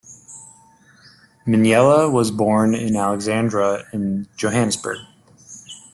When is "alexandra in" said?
2.95-4.27